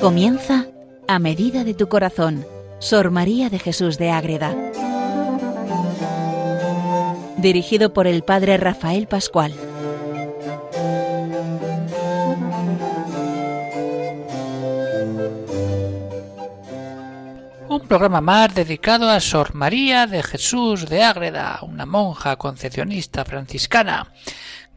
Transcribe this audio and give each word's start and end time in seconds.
Comienza 0.00 0.64
a 1.08 1.18
medida 1.18 1.62
de 1.62 1.74
tu 1.74 1.90
corazón, 1.90 2.46
Sor 2.78 3.10
María 3.10 3.50
de 3.50 3.58
Jesús 3.58 3.98
de 3.98 4.10
Ágreda. 4.10 4.56
Dirigido 7.36 7.92
por 7.92 8.06
el 8.06 8.22
Padre 8.22 8.56
Rafael 8.56 9.06
Pascual. 9.06 9.52
Un 17.68 17.80
programa 17.86 18.22
más 18.22 18.54
dedicado 18.54 19.10
a 19.10 19.20
Sor 19.20 19.54
María 19.54 20.06
de 20.06 20.22
Jesús 20.22 20.88
de 20.88 21.02
Ágreda, 21.02 21.58
una 21.60 21.84
monja 21.84 22.36
concepcionista 22.36 23.26
franciscana, 23.26 24.10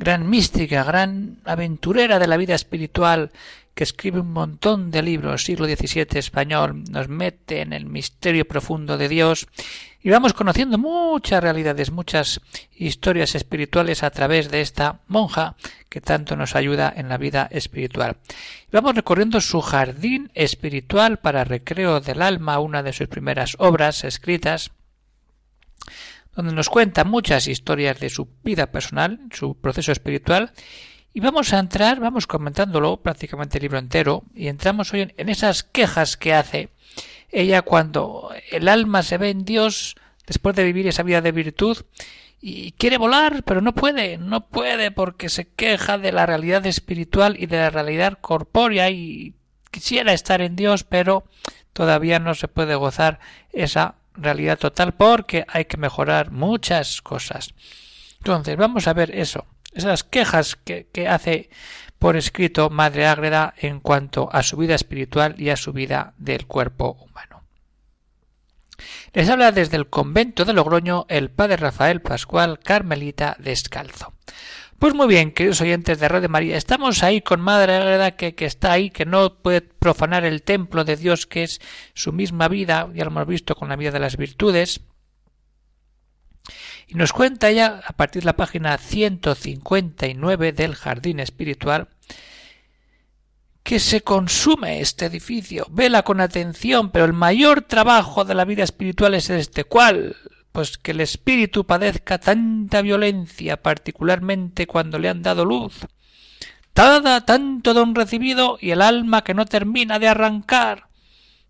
gran 0.03 0.29
mística, 0.29 0.83
gran 0.83 1.37
aventurera 1.45 2.19
de 2.19 2.27
la 2.27 2.35
vida 2.35 2.55
espiritual 2.55 3.31
que 3.73 3.85
escribe 3.85 4.19
un 4.19 4.33
montón 4.33 4.91
de 4.91 5.01
libros, 5.01 5.45
siglo 5.45 5.65
XVII 5.65 6.19
español, 6.19 6.83
nos 6.91 7.07
mete 7.07 7.61
en 7.61 7.71
el 7.71 7.85
misterio 7.85 8.45
profundo 8.45 8.97
de 8.97 9.07
Dios 9.07 9.47
y 10.01 10.09
vamos 10.09 10.33
conociendo 10.33 10.77
muchas 10.77 11.41
realidades, 11.41 11.89
muchas 11.89 12.41
historias 12.75 13.33
espirituales 13.33 14.03
a 14.03 14.09
través 14.09 14.51
de 14.51 14.59
esta 14.59 14.99
monja 15.07 15.55
que 15.87 16.01
tanto 16.01 16.35
nos 16.35 16.57
ayuda 16.57 16.93
en 16.93 17.07
la 17.07 17.17
vida 17.17 17.47
espiritual. 17.49 18.17
vamos 18.73 18.95
recorriendo 18.95 19.39
su 19.39 19.61
jardín 19.61 20.31
espiritual 20.33 21.19
para 21.19 21.45
recreo 21.45 22.01
del 22.01 22.21
alma, 22.21 22.59
una 22.59 22.83
de 22.83 22.91
sus 22.91 23.07
primeras 23.07 23.55
obras 23.57 24.03
escritas, 24.03 24.71
donde 26.35 26.53
nos 26.53 26.69
cuenta 26.69 27.03
muchas 27.03 27.47
historias 27.47 27.99
de 27.99 28.09
su 28.09 28.27
vida 28.43 28.71
personal, 28.71 29.19
su 29.31 29.55
proceso 29.55 29.91
espiritual, 29.91 30.51
y 31.13 31.19
vamos 31.19 31.53
a 31.53 31.59
entrar, 31.59 31.99
vamos 31.99 32.25
comentándolo 32.25 32.97
prácticamente 32.97 33.57
el 33.57 33.63
libro 33.63 33.77
entero, 33.77 34.23
y 34.33 34.47
entramos 34.47 34.93
hoy 34.93 35.13
en 35.15 35.29
esas 35.29 35.63
quejas 35.63 36.17
que 36.17 36.33
hace 36.33 36.69
ella 37.31 37.61
cuando 37.61 38.31
el 38.51 38.67
alma 38.67 39.03
se 39.03 39.17
ve 39.17 39.29
en 39.29 39.45
Dios 39.45 39.95
después 40.25 40.55
de 40.55 40.63
vivir 40.63 40.87
esa 40.87 41.03
vida 41.03 41.21
de 41.21 41.31
virtud 41.31 41.77
y 42.39 42.73
quiere 42.73 42.97
volar, 42.97 43.43
pero 43.43 43.61
no 43.61 43.73
puede, 43.73 44.17
no 44.17 44.47
puede 44.47 44.91
porque 44.91 45.29
se 45.29 45.47
queja 45.47 45.97
de 45.97 46.11
la 46.11 46.25
realidad 46.25 46.65
espiritual 46.65 47.35
y 47.39 47.45
de 47.45 47.57
la 47.57 47.69
realidad 47.69 48.17
corpórea 48.21 48.89
y 48.89 49.33
quisiera 49.71 50.13
estar 50.13 50.41
en 50.41 50.55
Dios, 50.55 50.83
pero 50.83 51.23
todavía 51.73 52.19
no 52.19 52.35
se 52.35 52.47
puede 52.47 52.75
gozar 52.75 53.19
esa 53.51 53.95
realidad 54.15 54.57
total 54.57 54.93
porque 54.93 55.45
hay 55.47 55.65
que 55.65 55.77
mejorar 55.77 56.31
muchas 56.31 57.01
cosas. 57.01 57.53
Entonces, 58.19 58.55
vamos 58.57 58.87
a 58.87 58.93
ver 58.93 59.15
eso 59.15 59.45
esas 59.73 60.03
quejas 60.03 60.55
que, 60.55 61.07
hace 61.07 61.49
por 61.99 62.15
escrito 62.15 62.69
Madre 62.69 63.07
Ágreda 63.07 63.53
en 63.57 63.79
cuanto 63.79 64.29
a 64.31 64.43
su 64.43 64.57
vida 64.57 64.75
espiritual 64.75 65.35
y 65.37 65.49
a 65.49 65.57
su 65.57 65.73
vida 65.73 66.13
del 66.17 66.45
cuerpo 66.45 66.97
humano. 66.99 67.43
Les 69.13 69.29
habla 69.29 69.51
desde 69.51 69.77
el 69.77 69.89
convento 69.89 70.43
de 70.45 70.53
Logroño 70.53 71.05
el 71.07 71.29
padre 71.29 71.57
Rafael 71.57 72.01
Pascual 72.01 72.59
Carmelita 72.59 73.35
Descalzo. 73.39 74.13
Pues 74.79 74.93
muy 74.93 75.07
bien, 75.07 75.31
queridos 75.31 75.61
oyentes 75.61 75.99
de 75.99 76.09
Radio 76.09 76.27
María, 76.27 76.57
estamos 76.57 77.03
ahí 77.03 77.21
con 77.21 77.39
Madre 77.39 77.75
Ágreda 77.75 78.11
que, 78.11 78.35
que, 78.35 78.45
está 78.45 78.73
ahí, 78.73 78.89
que 78.89 79.05
no 79.05 79.35
puede 79.41 79.61
profanar 79.61 80.25
el 80.25 80.43
templo 80.43 80.83
de 80.83 80.97
Dios 80.97 81.25
que 81.25 81.43
es 81.43 81.61
su 81.93 82.11
misma 82.11 82.49
vida, 82.49 82.89
ya 82.93 83.05
lo 83.05 83.11
hemos 83.11 83.27
visto 83.27 83.55
con 83.55 83.69
la 83.69 83.77
vida 83.77 83.91
de 83.91 83.99
las 83.99 84.17
virtudes, 84.17 84.81
y 86.87 86.95
nos 86.95 87.13
cuenta 87.13 87.49
ya, 87.51 87.81
a 87.85 87.93
partir 87.93 88.23
de 88.23 88.27
la 88.27 88.35
página 88.35 88.77
159 88.77 90.51
del 90.51 90.75
Jardín 90.75 91.19
Espiritual, 91.19 91.87
que 93.63 93.79
se 93.79 94.01
consume 94.01 94.81
este 94.81 95.05
edificio. 95.05 95.65
Vela 95.71 96.03
con 96.03 96.19
atención, 96.19 96.91
pero 96.91 97.05
el 97.05 97.13
mayor 97.13 97.61
trabajo 97.61 98.25
de 98.25 98.35
la 98.35 98.43
vida 98.43 98.63
espiritual 98.63 99.13
es 99.13 99.29
este. 99.29 99.63
¿Cuál? 99.63 100.17
Pues 100.53 100.77
que 100.77 100.91
el 100.91 101.01
espíritu 101.01 101.65
padezca 101.65 102.19
tanta 102.19 102.81
violencia, 102.81 103.61
particularmente 103.61 104.67
cuando 104.67 104.99
le 104.99 105.09
han 105.09 105.23
dado 105.23 105.43
luz. 105.43 105.87
Tada 106.73 107.25
tanto 107.25 107.73
don 107.73 107.95
recibido 107.95 108.57
y 108.61 108.71
el 108.71 108.81
alma 108.81 109.23
que 109.23 109.33
no 109.33 109.45
termina 109.45 109.99
de 109.99 110.07
arrancar. 110.07 110.87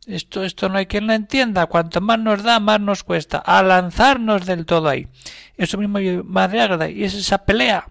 Esto, 0.07 0.43
esto 0.43 0.69
no 0.69 0.77
hay 0.77 0.85
quien 0.85 1.07
lo 1.07 1.13
entienda. 1.13 1.65
Cuanto 1.65 2.01
más 2.01 2.19
nos 2.19 2.43
da, 2.43 2.59
más 2.59 2.79
nos 2.79 3.03
cuesta. 3.03 3.37
A 3.37 3.61
lanzarnos 3.61 4.45
del 4.45 4.65
todo 4.65 4.89
ahí. 4.89 5.07
Eso 5.57 5.77
mismo 5.77 5.99
Madre 6.23 6.61
Ágreda. 6.61 6.89
Y 6.89 7.03
es 7.03 7.13
esa 7.13 7.45
pelea. 7.45 7.89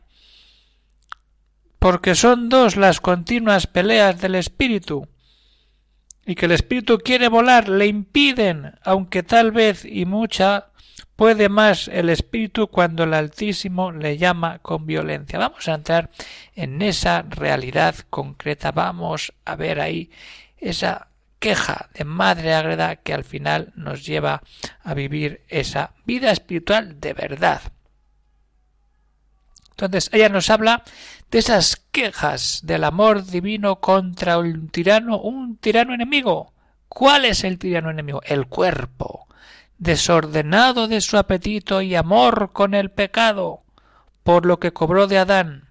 Porque 1.79 2.15
son 2.15 2.49
dos 2.49 2.77
las 2.77 3.01
continuas 3.01 3.67
peleas 3.67 4.21
del 4.21 4.35
espíritu. 4.35 5.09
Y 6.25 6.37
que 6.37 6.47
el 6.47 6.53
espíritu 6.53 6.99
quiere 6.99 7.29
volar, 7.29 7.69
le 7.69 7.87
impiden, 7.87 8.75
aunque 8.83 9.23
tal 9.23 9.51
vez 9.51 9.85
y 9.85 10.05
mucha 10.05 10.72
puede 11.23 11.49
más 11.49 11.87
el 11.87 12.09
espíritu 12.09 12.67
cuando 12.67 13.05
el 13.05 13.15
Altísimo 13.15 13.93
le 13.93 14.19
llama 14.19 14.59
con 14.59 14.87
violencia. 14.87 15.39
Vamos 15.39 15.69
a 15.69 15.75
entrar 15.75 16.11
en 16.57 16.83
esa 16.83 17.23
realidad 17.23 17.95
concreta. 18.11 18.73
Vamos 18.73 19.33
a 19.45 19.55
ver 19.55 19.79
ahí 19.79 20.11
esa 20.59 21.07
queja 21.39 21.91
de 21.95 22.05
madre 22.05 22.55
agreda 22.55 22.97
que 22.97 23.15
al 23.15 23.23
final 23.23 23.73
nos 23.77 24.05
lleva 24.05 24.43
a 24.83 24.95
vivir 24.95 25.43
esa 25.47 25.93
vida 26.05 26.33
espiritual 26.33 26.99
de 27.01 27.13
verdad. 27.13 27.63
Entonces 29.71 30.11
ella 30.13 30.29
nos 30.29 30.51
habla 30.51 30.83
de 31.31 31.39
esas 31.39 31.77
quejas 31.93 32.63
del 32.65 32.83
amor 32.83 33.25
divino 33.25 33.79
contra 33.79 34.39
un 34.39 34.71
tirano, 34.71 35.21
un 35.21 35.57
tirano 35.57 35.95
enemigo. 35.95 36.53
¿Cuál 36.89 37.27
es 37.27 37.45
el 37.45 37.61
tirano 37.61 37.93
enemigo? 37.93 38.21
El 38.25 38.49
cuerpo, 38.49 39.29
desordenado 39.83 40.87
de 40.87 41.01
su 41.01 41.19
apetito 41.19 41.83
y 41.83 41.97
amor 41.97 42.53
con 42.53 42.73
el 42.75 42.91
pecado, 42.93 43.63
por 44.23 44.47
lo 44.47 44.61
que 44.61 44.73
cobró 44.73 45.09
de 45.09 45.19
Adán. 45.19 45.69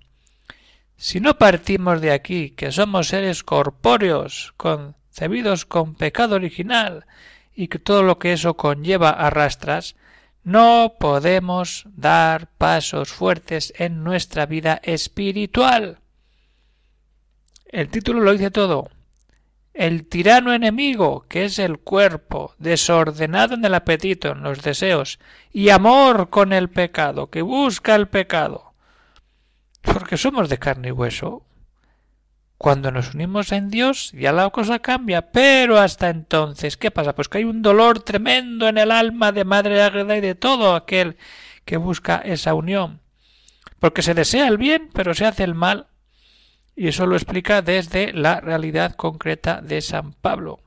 Si 0.97 1.21
no 1.21 1.37
partimos 1.37 2.01
de 2.01 2.11
aquí, 2.11 2.51
que 2.51 2.73
somos 2.73 3.07
seres 3.07 3.43
corpóreos, 3.43 4.53
con 4.57 4.95
cebidos 5.13 5.65
con 5.65 5.95
pecado 5.95 6.35
original 6.35 7.05
y 7.55 7.69
que 7.69 7.79
todo 7.79 8.03
lo 8.03 8.19
que 8.19 8.33
eso 8.33 8.55
conlleva 8.55 9.11
arrastras, 9.11 9.95
no 10.43 10.95
podemos 10.99 11.85
dar 11.95 12.47
pasos 12.57 13.09
fuertes 13.13 13.73
en 13.77 14.03
nuestra 14.03 14.45
vida 14.45 14.81
espiritual. 14.83 15.99
El 17.65 17.87
título 17.87 18.19
lo 18.19 18.33
dice 18.33 18.51
todo. 18.51 18.89
El 19.73 20.07
tirano 20.07 20.53
enemigo, 20.53 21.25
que 21.29 21.45
es 21.45 21.57
el 21.59 21.79
cuerpo, 21.79 22.53
desordenado 22.57 23.55
en 23.55 23.63
el 23.63 23.73
apetito, 23.73 24.31
en 24.31 24.43
los 24.43 24.61
deseos, 24.61 25.19
y 25.51 25.69
amor 25.69 26.29
con 26.29 26.51
el 26.51 26.69
pecado, 26.69 27.29
que 27.29 27.41
busca 27.41 27.95
el 27.95 28.07
pecado. 28.07 28.73
Porque 29.81 30.17
somos 30.17 30.49
de 30.49 30.59
carne 30.59 30.89
y 30.89 30.91
hueso, 30.91 31.45
cuando 32.61 32.91
nos 32.91 33.15
unimos 33.15 33.51
en 33.53 33.71
Dios 33.71 34.11
ya 34.13 34.31
la 34.31 34.47
cosa 34.51 34.77
cambia, 34.77 35.31
pero 35.31 35.79
hasta 35.79 36.11
entonces, 36.11 36.77
¿qué 36.77 36.91
pasa? 36.91 37.15
Pues 37.15 37.27
que 37.27 37.39
hay 37.39 37.43
un 37.43 37.63
dolor 37.63 38.03
tremendo 38.03 38.67
en 38.67 38.77
el 38.77 38.91
alma 38.91 39.31
de 39.31 39.45
Madre 39.45 39.81
Ágreda 39.81 40.15
y 40.15 40.21
de 40.21 40.35
todo 40.35 40.75
aquel 40.75 41.17
que 41.65 41.77
busca 41.77 42.17
esa 42.17 42.53
unión. 42.53 43.01
Porque 43.79 44.03
se 44.03 44.13
desea 44.13 44.47
el 44.47 44.59
bien, 44.59 44.91
pero 44.93 45.15
se 45.15 45.25
hace 45.25 45.43
el 45.43 45.55
mal. 45.55 45.87
Y 46.75 46.87
eso 46.87 47.05
lo 47.05 47.15
explica 47.15 47.61
desde 47.61 48.13
la 48.13 48.39
realidad 48.39 48.95
concreta 48.95 49.61
de 49.61 49.81
San 49.81 50.13
Pablo. 50.13 50.59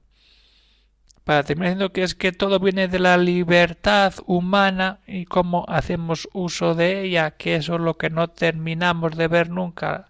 Para 1.25 1.43
terminar 1.43 1.71
diciendo 1.71 1.93
que 1.93 2.03
es 2.03 2.15
que 2.15 2.33
todo 2.33 2.61
viene 2.61 2.87
de 2.89 2.99
la 2.99 3.17
libertad 3.17 4.15
humana 4.27 5.01
y 5.07 5.25
cómo 5.25 5.65
hacemos 5.69 6.29
uso 6.33 6.75
de 6.75 7.03
ella, 7.03 7.31
que 7.33 7.57
eso 7.57 7.77
es 7.77 7.81
lo 7.81 7.97
que 7.97 8.11
no 8.11 8.29
terminamos 8.29 9.17
de 9.17 9.29
ver 9.29 9.49
nunca 9.49 10.09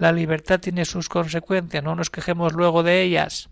la 0.00 0.12
libertad 0.12 0.60
tiene 0.60 0.86
sus 0.86 1.10
consecuencias, 1.10 1.84
no 1.84 1.94
nos 1.94 2.08
quejemos 2.08 2.54
luego 2.54 2.82
de 2.82 3.02
ellas. 3.02 3.50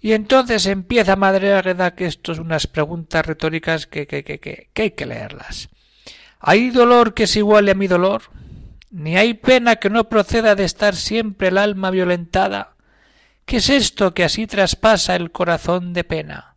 Y 0.00 0.12
entonces 0.12 0.66
empieza 0.66 1.14
Madre 1.14 1.54
Águeda 1.54 1.94
que 1.94 2.06
esto 2.06 2.32
es 2.32 2.40
unas 2.40 2.66
preguntas 2.66 3.24
retóricas 3.24 3.86
que, 3.86 4.06
que, 4.06 4.24
que, 4.24 4.40
que, 4.40 4.82
hay 4.82 4.90
que 4.90 5.06
leerlas. 5.06 5.68
¿Hay 6.40 6.70
dolor 6.70 7.14
que 7.14 7.24
es 7.24 7.36
igual 7.36 7.68
a 7.68 7.74
mi 7.74 7.86
dolor? 7.86 8.22
¿Ni 8.90 9.16
hay 9.16 9.34
pena 9.34 9.76
que 9.76 9.90
no 9.90 10.08
proceda 10.08 10.54
de 10.54 10.64
estar 10.64 10.94
siempre 10.94 11.48
el 11.48 11.58
alma 11.58 11.90
violentada? 11.90 12.76
¿Qué 13.44 13.58
es 13.58 13.68
esto 13.68 14.14
que 14.14 14.24
así 14.24 14.46
traspasa 14.46 15.16
el 15.16 15.30
corazón 15.30 15.92
de 15.92 16.04
pena? 16.04 16.56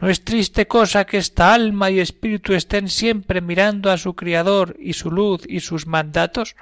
¿No 0.00 0.08
es 0.08 0.24
triste 0.24 0.66
cosa 0.66 1.04
que 1.04 1.18
esta 1.18 1.54
alma 1.54 1.90
y 1.90 2.00
espíritu 2.00 2.54
estén 2.54 2.88
siempre 2.88 3.40
mirando 3.40 3.90
a 3.90 3.98
su 3.98 4.14
Criador 4.14 4.76
y 4.80 4.94
su 4.94 5.12
luz 5.12 5.42
y 5.48 5.60
sus 5.60 5.86
mandatos? 5.86 6.56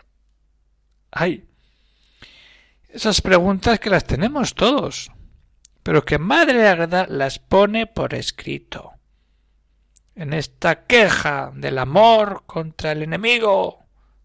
Ay, 1.11 1.47
esas 2.89 3.21
preguntas 3.21 3.81
que 3.81 3.89
las 3.89 4.05
tenemos 4.05 4.55
todos, 4.55 5.11
pero 5.83 6.05
que 6.05 6.19
Madre 6.19 6.69
Agreda 6.69 7.07
las 7.09 7.39
pone 7.39 7.87
por 7.87 8.15
escrito. 8.15 8.93
En 10.15 10.35
esta 10.35 10.85
queja 10.85 11.51
del 11.55 11.79
amor 11.79 12.43
contra 12.47 12.93
el 12.93 13.03
enemigo 13.03 13.80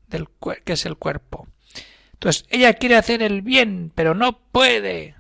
del 0.10 0.28
que 0.63 0.74
es 0.74 0.86
el 0.86 0.98
cuerpo. 0.98 1.48
Entonces 2.13 2.46
ella 2.50 2.74
quiere 2.74 2.96
hacer 2.96 3.22
el 3.22 3.42
bien, 3.42 3.92
pero 3.94 4.16
no 4.16 4.40
puede. 4.52 5.16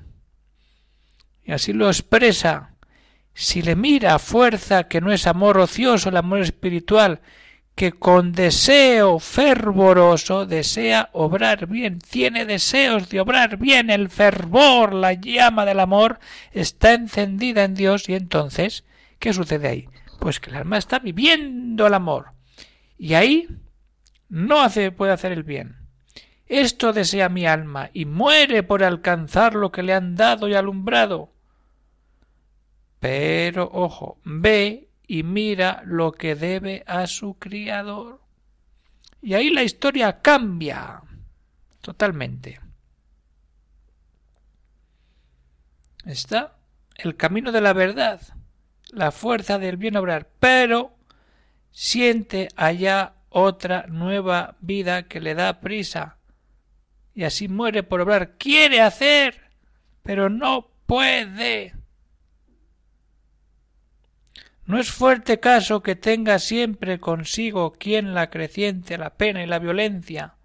Y 1.43 1.51
así 1.51 1.73
lo 1.73 1.87
expresa. 1.87 2.71
Si 3.33 3.61
le 3.61 3.75
mira 3.75 4.17
fuerza 4.17 4.87
que 4.87 5.01
no 5.01 5.11
es 5.11 5.27
amor 5.27 5.57
ocioso, 5.57 6.09
el 6.09 6.17
amor 6.17 6.39
espiritual, 6.39 7.19
que 7.75 7.91
con 7.91 8.31
deseo 8.31 9.19
fervoroso 9.19 10.45
desea 10.45 11.09
obrar 11.11 11.67
bien, 11.67 11.99
tiene 11.99 12.45
deseos 12.45 13.09
de 13.09 13.19
obrar 13.19 13.57
bien, 13.57 13.89
el 13.89 14.09
fervor, 14.09 14.93
la 14.93 15.11
llama 15.11 15.65
del 15.65 15.81
amor 15.81 16.19
está 16.53 16.93
encendida 16.93 17.65
en 17.65 17.75
Dios 17.75 18.07
y 18.07 18.15
entonces, 18.15 18.85
¿qué 19.19 19.33
sucede 19.33 19.67
ahí? 19.67 19.89
Pues 20.19 20.39
que 20.39 20.49
el 20.49 20.55
alma 20.55 20.77
está 20.77 20.99
viviendo 20.99 21.85
el 21.85 21.93
amor 21.93 22.27
y 22.97 23.13
ahí 23.15 23.49
no 24.35 24.61
hace, 24.61 24.91
puede 24.91 25.13
hacer 25.13 25.31
el 25.31 25.43
bien. 25.43 25.77
Esto 26.45 26.91
desea 26.91 27.29
mi 27.29 27.45
alma 27.45 27.89
y 27.93 28.03
muere 28.03 28.63
por 28.63 28.83
alcanzar 28.83 29.55
lo 29.55 29.71
que 29.71 29.81
le 29.81 29.93
han 29.93 30.15
dado 30.15 30.49
y 30.49 30.55
alumbrado. 30.55 31.31
Pero, 32.99 33.69
ojo, 33.71 34.19
ve 34.25 34.89
y 35.07 35.23
mira 35.23 35.83
lo 35.85 36.11
que 36.11 36.35
debe 36.35 36.83
a 36.85 37.07
su 37.07 37.39
criador. 37.39 38.19
Y 39.21 39.35
ahí 39.35 39.49
la 39.51 39.63
historia 39.63 40.21
cambia 40.21 41.01
totalmente. 41.79 42.59
Está 46.05 46.57
el 46.97 47.15
camino 47.15 47.53
de 47.53 47.61
la 47.61 47.71
verdad, 47.71 48.19
la 48.89 49.11
fuerza 49.11 49.59
del 49.59 49.77
bien 49.77 49.95
obrar, 49.95 50.29
pero 50.39 50.97
siente 51.71 52.49
allá 52.57 53.14
otra 53.37 53.85
nueva 53.89 54.55
vida 54.61 55.09
que 55.09 55.19
le 55.19 55.35
da 55.35 55.59
prisa 55.59 56.19
y 57.13 57.25
así 57.25 57.49
muere 57.49 57.83
por 57.83 57.99
obrar. 57.99 58.37
Quiere 58.37 58.79
hacer, 58.79 59.51
pero 60.03 60.29
no 60.29 60.71
puede. 60.85 61.75
No 64.65 64.79
es 64.79 64.89
fuerte 64.89 65.41
caso 65.41 65.83
que 65.83 65.97
tenga 65.97 66.39
siempre 66.39 67.01
consigo 67.01 67.73
quien 67.73 68.13
la 68.13 68.29
creciente 68.29 68.97
la 68.97 69.17
pena 69.17 69.43
y 69.43 69.47
la 69.47 69.59
violencia. 69.59 70.35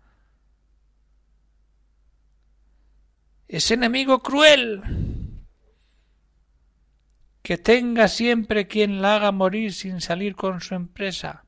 Es 3.46 3.70
enemigo 3.70 4.20
cruel 4.20 4.82
que 7.40 7.56
tenga 7.56 8.08
siempre 8.08 8.66
quien 8.66 9.00
la 9.00 9.14
haga 9.14 9.30
morir 9.30 9.72
sin 9.72 10.00
salir 10.00 10.34
con 10.34 10.60
su 10.60 10.74
empresa. 10.74 11.44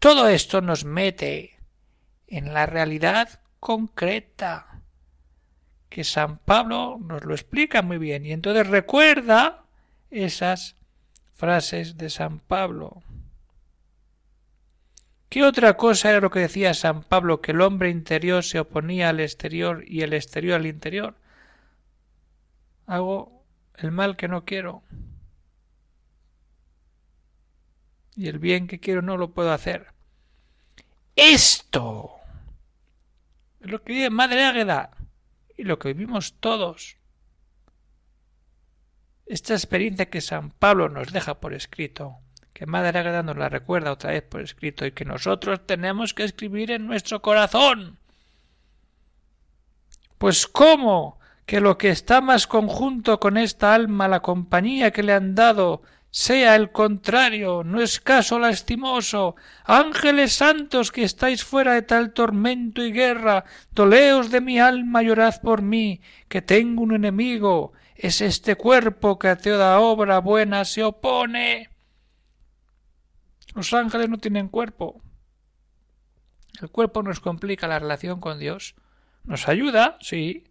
Todo 0.00 0.28
esto 0.28 0.62
nos 0.62 0.86
mete 0.86 1.58
en 2.26 2.54
la 2.54 2.64
realidad 2.64 3.40
concreta 3.60 4.80
que 5.90 6.04
San 6.04 6.38
Pablo 6.38 6.98
nos 6.98 7.26
lo 7.26 7.34
explica 7.34 7.82
muy 7.82 7.98
bien 7.98 8.24
y 8.24 8.32
entonces 8.32 8.66
recuerda 8.66 9.64
esas 10.10 10.76
frases 11.34 11.98
de 11.98 12.08
San 12.08 12.38
Pablo. 12.38 13.02
¿Qué 15.28 15.44
otra 15.44 15.76
cosa 15.76 16.08
era 16.08 16.20
lo 16.20 16.30
que 16.30 16.40
decía 16.40 16.72
San 16.72 17.02
Pablo 17.02 17.42
que 17.42 17.52
el 17.52 17.60
hombre 17.60 17.90
interior 17.90 18.42
se 18.42 18.58
oponía 18.58 19.10
al 19.10 19.20
exterior 19.20 19.84
y 19.86 20.00
el 20.00 20.14
exterior 20.14 20.60
al 20.60 20.66
interior? 20.66 21.14
Hago 22.86 23.44
el 23.76 23.90
mal 23.90 24.16
que 24.16 24.28
no 24.28 24.46
quiero 24.46 24.82
y 28.16 28.28
el 28.28 28.38
bien 28.38 28.66
que 28.66 28.80
quiero 28.80 29.02
no 29.02 29.16
lo 29.16 29.32
puedo 29.32 29.52
hacer. 29.52 29.88
Esto 31.16 32.10
es 33.60 33.70
lo 33.70 33.82
que 33.82 33.92
vive 33.92 34.10
Madre 34.10 34.44
Águeda 34.44 34.90
y 35.56 35.64
lo 35.64 35.78
que 35.78 35.92
vivimos 35.92 36.34
todos 36.40 36.96
esta 39.30 39.54
experiencia 39.54 40.10
que 40.10 40.20
San 40.20 40.50
Pablo 40.50 40.88
nos 40.88 41.12
deja 41.12 41.38
por 41.38 41.54
escrito, 41.54 42.16
que 42.52 42.66
Madre 42.66 42.98
Águeda 42.98 43.22
nos 43.22 43.36
la 43.36 43.48
recuerda 43.48 43.92
otra 43.92 44.10
vez 44.10 44.24
por 44.24 44.40
escrito 44.40 44.84
y 44.84 44.90
que 44.90 45.04
nosotros 45.04 45.64
tenemos 45.66 46.14
que 46.14 46.24
escribir 46.24 46.72
en 46.72 46.88
nuestro 46.88 47.22
corazón. 47.22 47.98
Pues 50.18 50.48
cómo 50.48 51.20
que 51.46 51.60
lo 51.60 51.78
que 51.78 51.90
está 51.90 52.20
más 52.20 52.48
conjunto 52.48 53.20
con 53.20 53.36
esta 53.36 53.72
alma, 53.72 54.08
la 54.08 54.20
compañía 54.20 54.90
que 54.90 55.04
le 55.04 55.12
han 55.12 55.36
dado, 55.36 55.82
sea 56.10 56.56
el 56.56 56.72
contrario, 56.72 57.62
no 57.64 57.80
es 57.80 58.00
caso 58.00 58.38
lastimoso. 58.38 59.36
Ángeles 59.64 60.32
santos 60.32 60.90
que 60.90 61.04
estáis 61.04 61.44
fuera 61.44 61.74
de 61.74 61.82
tal 61.82 62.12
tormento 62.12 62.84
y 62.84 62.92
guerra, 62.92 63.44
doleos 63.70 64.30
de 64.30 64.40
mi 64.40 64.58
alma, 64.58 65.02
llorad 65.02 65.40
por 65.40 65.62
mí, 65.62 66.00
que 66.28 66.42
tengo 66.42 66.82
un 66.82 66.94
enemigo, 66.94 67.72
es 67.94 68.20
este 68.20 68.56
cuerpo 68.56 69.18
que 69.18 69.28
a 69.28 69.36
toda 69.36 69.78
obra 69.78 70.20
buena 70.20 70.64
se 70.64 70.82
opone. 70.82 71.68
Los 73.54 73.72
ángeles 73.74 74.08
no 74.08 74.18
tienen 74.18 74.48
cuerpo. 74.48 75.02
El 76.60 76.70
cuerpo 76.70 77.02
nos 77.02 77.20
complica 77.20 77.68
la 77.68 77.78
relación 77.78 78.20
con 78.20 78.38
Dios. 78.38 78.74
Nos 79.24 79.48
ayuda, 79.48 79.98
sí, 80.00 80.44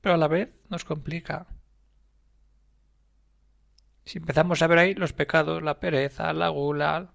pero 0.00 0.16
a 0.16 0.18
la 0.18 0.28
vez 0.28 0.50
nos 0.68 0.84
complica. 0.84 1.46
Si 4.08 4.16
empezamos 4.16 4.62
a 4.62 4.66
ver 4.66 4.78
ahí 4.78 4.94
los 4.94 5.12
pecados, 5.12 5.62
la 5.62 5.78
pereza, 5.80 6.32
la 6.32 6.48
gula, 6.48 7.10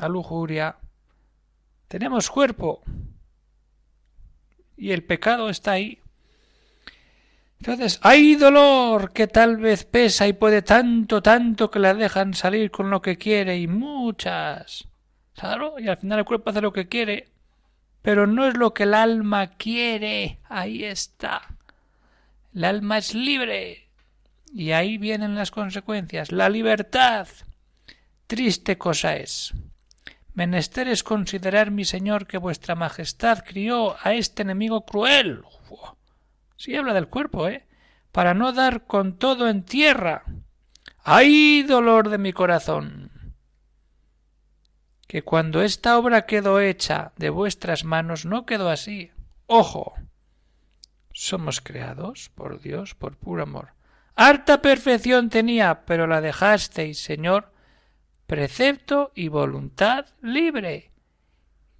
la 0.00 0.08
lujuria, 0.08 0.74
tenemos 1.86 2.28
cuerpo 2.28 2.82
y 4.76 4.90
el 4.90 5.04
pecado 5.04 5.48
está 5.48 5.70
ahí. 5.70 6.00
Entonces, 7.60 8.00
hay 8.02 8.34
dolor 8.34 9.12
que 9.12 9.28
tal 9.28 9.58
vez 9.58 9.84
pesa 9.84 10.26
y 10.26 10.32
puede 10.32 10.62
tanto, 10.62 11.22
tanto 11.22 11.70
que 11.70 11.78
la 11.78 11.94
dejan 11.94 12.34
salir 12.34 12.72
con 12.72 12.90
lo 12.90 13.00
que 13.00 13.16
quiere 13.16 13.56
y 13.56 13.68
muchas. 13.68 14.88
Claro, 15.36 15.76
y 15.78 15.86
al 15.86 15.98
final 15.98 16.18
el 16.18 16.24
cuerpo 16.24 16.50
hace 16.50 16.62
lo 16.62 16.72
que 16.72 16.88
quiere, 16.88 17.28
pero 18.02 18.26
no 18.26 18.48
es 18.48 18.56
lo 18.56 18.74
que 18.74 18.82
el 18.82 18.94
alma 18.94 19.52
quiere. 19.52 20.40
Ahí 20.48 20.82
está. 20.82 21.42
El 22.52 22.64
alma 22.64 22.98
es 22.98 23.14
libre. 23.14 23.83
Y 24.56 24.70
ahí 24.70 24.98
vienen 24.98 25.34
las 25.34 25.50
consecuencias. 25.50 26.30
La 26.30 26.48
libertad. 26.48 27.26
Triste 28.28 28.78
cosa 28.78 29.16
es. 29.16 29.52
Menester 30.32 30.86
es 30.86 31.02
considerar, 31.02 31.72
mi 31.72 31.84
señor, 31.84 32.28
que 32.28 32.38
vuestra 32.38 32.76
majestad 32.76 33.40
crió 33.44 33.96
a 34.00 34.14
este 34.14 34.42
enemigo 34.42 34.86
cruel. 34.86 35.42
Sí 36.56 36.76
habla 36.76 36.94
del 36.94 37.08
cuerpo, 37.08 37.48
¿eh? 37.48 37.66
Para 38.12 38.32
no 38.32 38.52
dar 38.52 38.86
con 38.86 39.18
todo 39.18 39.48
en 39.48 39.64
tierra. 39.64 40.22
¡Ay, 41.02 41.64
dolor 41.64 42.08
de 42.08 42.18
mi 42.18 42.32
corazón! 42.32 43.10
Que 45.08 45.22
cuando 45.22 45.62
esta 45.62 45.98
obra 45.98 46.26
quedó 46.26 46.60
hecha 46.60 47.12
de 47.16 47.30
vuestras 47.30 47.82
manos 47.82 48.24
no 48.24 48.46
quedó 48.46 48.70
así. 48.70 49.10
¡Ojo! 49.46 49.94
Somos 51.12 51.60
creados 51.60 52.30
por 52.36 52.60
Dios 52.60 52.94
por 52.94 53.16
puro 53.16 53.42
amor. 53.42 53.73
Harta 54.16 54.62
perfección 54.62 55.28
tenía, 55.28 55.84
pero 55.86 56.06
la 56.06 56.20
dejasteis, 56.20 56.98
Señor, 56.98 57.52
precepto 58.26 59.12
y 59.14 59.28
voluntad 59.28 60.06
libre. 60.22 60.92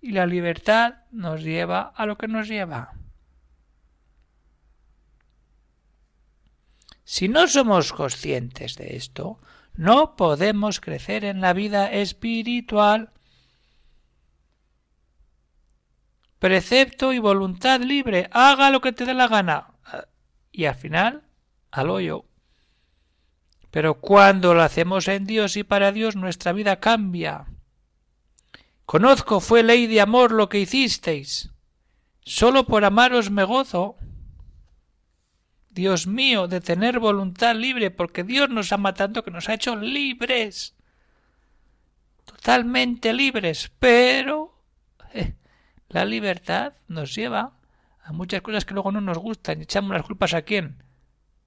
Y 0.01 0.11
la 0.11 0.27
libertad 0.27 0.97
nos 1.11 1.43
lleva 1.43 1.93
a 1.95 2.07
lo 2.07 2.19
que 2.19 2.29
nos 2.29 2.49
lleva. 2.49 2.93
Si 7.05 7.29
no 7.29 7.47
somos 7.47 7.93
conscientes 7.93 8.77
de 8.77 8.97
esto, 8.97 9.39
no 9.75 10.17
podemos 10.17 10.81
crecer 10.81 11.25
en 11.25 11.41
la 11.41 11.53
vida 11.53 11.93
espiritual. 11.93 13.11
Precepto 16.39 17.13
y 17.13 17.19
voluntad 17.19 17.81
libre, 17.81 18.29
haga 18.33 18.71
lo 18.71 18.81
que 18.81 18.93
te 18.93 19.05
dé 19.05 19.15
la 19.15 19.29
gana. 19.29 19.75
Y 20.51 20.65
al 20.65 20.75
final, 20.75 21.23
al 21.75 21.91
hoyo. 21.91 22.25
Pero 23.71 23.95
cuando 23.95 24.55
lo 24.55 24.63
hacemos 24.63 25.09
en 25.09 25.27
Dios 25.27 25.57
y 25.57 25.65
para 25.65 25.91
Dios, 25.91 26.15
nuestra 26.15 26.53
vida 26.53 26.79
cambia. 26.79 27.47
Conozco 28.87 29.41
fue 29.41 29.63
ley 29.63 29.87
de 29.87 30.01
amor 30.01 30.31
lo 30.31 30.49
que 30.49 30.61
hicisteis. 30.61 31.51
Solo 32.21 32.67
por 32.67 32.85
amaros 32.85 33.31
me 33.31 33.43
gozo. 33.45 33.97
Dios 35.71 36.07
mío, 36.07 36.47
de 36.47 36.61
tener 36.61 37.01
voluntad 37.01 37.57
libre, 37.57 37.91
porque 37.91 38.23
Dios 38.23 38.49
nos 38.49 38.73
ama 38.73 38.95
tanto 38.95 39.25
que 39.25 39.33
nos 39.33 39.49
ha 39.49 39.55
hecho 39.55 39.75
libres, 39.75 40.77
totalmente 42.25 43.13
libres, 43.13 43.73
pero 43.81 44.63
eh, 45.13 45.35
la 45.89 46.05
libertad 46.05 46.75
nos 46.87 47.13
lleva 47.13 47.59
a 48.05 48.13
muchas 48.13 48.41
cosas 48.43 48.65
que 48.65 48.75
luego 48.75 48.93
no 48.93 49.01
nos 49.01 49.19
gustan. 49.19 49.63
¿Echamos 49.63 49.97
las 49.97 50.07
culpas 50.07 50.33
a 50.35 50.43
quién? 50.43 50.85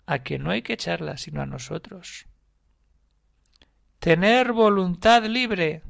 A 0.08 0.20
quien 0.20 0.44
no 0.44 0.52
hay 0.52 0.62
que 0.62 0.74
echarlas, 0.74 1.22
sino 1.22 1.42
a 1.42 1.46
nosotros. 1.46 2.26
Tener 4.00 4.54
voluntad 4.54 5.24
libre. 5.26 5.84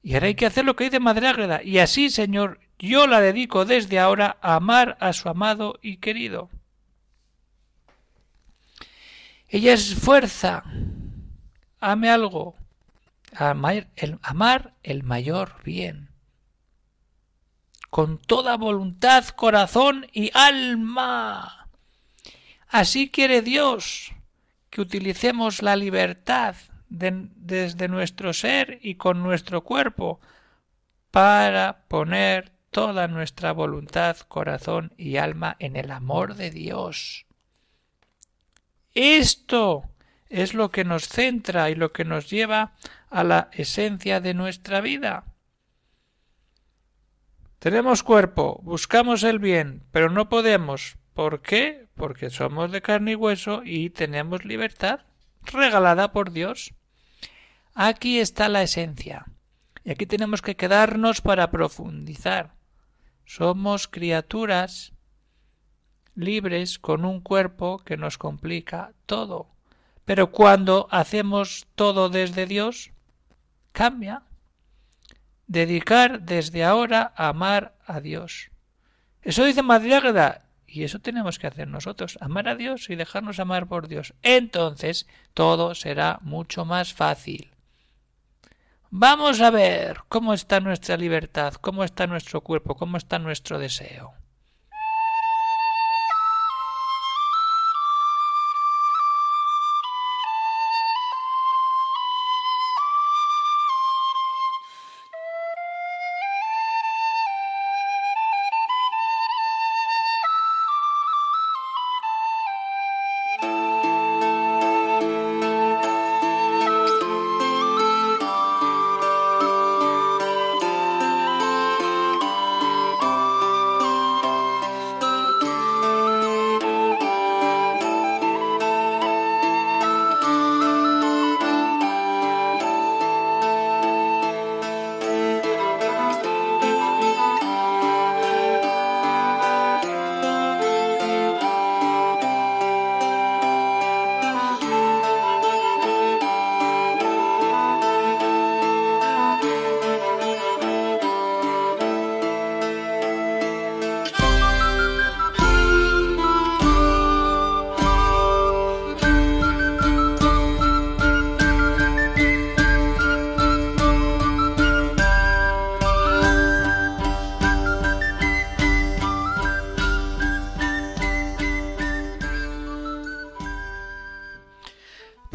Y 0.00 0.14
ahora 0.14 0.28
hay 0.28 0.36
que 0.36 0.46
hacer 0.46 0.64
lo 0.64 0.76
que 0.76 0.84
dice 0.84 1.00
Madre 1.00 1.26
Ágreda. 1.26 1.60
Y 1.62 1.78
así, 1.78 2.08
Señor, 2.08 2.60
yo 2.78 3.08
la 3.08 3.20
dedico 3.20 3.64
desde 3.64 3.98
ahora 3.98 4.38
a 4.40 4.54
amar 4.54 4.96
a 5.00 5.12
su 5.12 5.28
amado 5.28 5.78
y 5.82 5.96
querido. 5.96 6.50
Ella 9.48 9.72
es 9.72 9.96
fuerza. 9.96 10.62
Ame 11.80 12.10
algo. 12.10 12.54
Amar 13.34 13.88
el, 13.96 14.20
amar 14.22 14.74
el 14.84 15.02
mayor 15.02 15.62
bien. 15.64 16.09
Con 17.90 18.18
toda 18.18 18.56
voluntad, 18.56 19.26
corazón 19.28 20.06
y 20.12 20.30
alma. 20.32 21.68
Así 22.68 23.10
quiere 23.10 23.42
Dios 23.42 24.12
que 24.70 24.80
utilicemos 24.80 25.62
la 25.62 25.76
libertad 25.76 26.54
desde 26.88 27.88
nuestro 27.88 28.32
ser 28.32 28.78
y 28.82 28.94
con 28.94 29.22
nuestro 29.22 29.62
cuerpo 29.62 30.20
para 31.10 31.82
poner 31.88 32.52
toda 32.70 33.08
nuestra 33.08 33.52
voluntad, 33.52 34.16
corazón 34.18 34.92
y 34.96 35.16
alma 35.16 35.56
en 35.58 35.76
el 35.76 35.90
amor 35.90 36.36
de 36.36 36.50
Dios. 36.50 37.26
Esto 38.94 39.84
es 40.28 40.54
lo 40.54 40.70
que 40.70 40.84
nos 40.84 41.08
centra 41.08 41.70
y 41.70 41.74
lo 41.74 41.92
que 41.92 42.04
nos 42.04 42.30
lleva 42.30 42.72
a 43.08 43.24
la 43.24 43.48
esencia 43.52 44.20
de 44.20 44.34
nuestra 44.34 44.80
vida. 44.80 45.24
Tenemos 47.60 48.02
cuerpo, 48.02 48.58
buscamos 48.62 49.22
el 49.22 49.38
bien, 49.38 49.82
pero 49.92 50.08
no 50.08 50.30
podemos. 50.30 50.96
¿Por 51.12 51.42
qué? 51.42 51.88
Porque 51.94 52.30
somos 52.30 52.72
de 52.72 52.80
carne 52.80 53.12
y 53.12 53.16
hueso 53.16 53.60
y 53.62 53.90
tenemos 53.90 54.46
libertad 54.46 55.00
regalada 55.42 56.10
por 56.10 56.32
Dios. 56.32 56.72
Aquí 57.74 58.18
está 58.18 58.48
la 58.48 58.62
esencia. 58.62 59.26
Y 59.84 59.90
aquí 59.90 60.06
tenemos 60.06 60.40
que 60.40 60.56
quedarnos 60.56 61.20
para 61.20 61.50
profundizar. 61.50 62.54
Somos 63.26 63.88
criaturas 63.88 64.94
libres 66.14 66.78
con 66.78 67.04
un 67.04 67.20
cuerpo 67.20 67.80
que 67.84 67.98
nos 67.98 68.16
complica 68.16 68.94
todo. 69.04 69.50
Pero 70.06 70.30
cuando 70.30 70.88
hacemos 70.90 71.66
todo 71.74 72.08
desde 72.08 72.46
Dios, 72.46 72.92
cambia. 73.72 74.22
Dedicar 75.50 76.20
desde 76.20 76.62
ahora 76.62 77.12
a 77.16 77.26
amar 77.26 77.74
a 77.84 78.00
Dios. 78.00 78.52
Eso 79.20 79.44
dice 79.44 79.64
Madriágrada, 79.64 80.44
y 80.64 80.84
eso 80.84 81.00
tenemos 81.00 81.40
que 81.40 81.48
hacer 81.48 81.66
nosotros, 81.66 82.18
amar 82.20 82.46
a 82.46 82.54
Dios 82.54 82.88
y 82.88 82.94
dejarnos 82.94 83.40
amar 83.40 83.66
por 83.66 83.88
Dios. 83.88 84.14
Entonces 84.22 85.08
todo 85.34 85.74
será 85.74 86.20
mucho 86.22 86.64
más 86.64 86.94
fácil. 86.94 87.50
Vamos 88.90 89.40
a 89.40 89.50
ver 89.50 90.02
cómo 90.08 90.34
está 90.34 90.60
nuestra 90.60 90.96
libertad, 90.96 91.54
cómo 91.54 91.82
está 91.82 92.06
nuestro 92.06 92.42
cuerpo, 92.42 92.76
cómo 92.76 92.96
está 92.96 93.18
nuestro 93.18 93.58
deseo. 93.58 94.14